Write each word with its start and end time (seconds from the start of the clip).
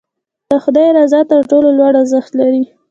د 0.49 0.51
خدای 0.63 0.87
رضا 0.97 1.21
تر 1.31 1.41
ټولو 1.49 1.69
لوړ 1.77 1.93
ارزښت 2.01 2.31
لري. 2.39 2.63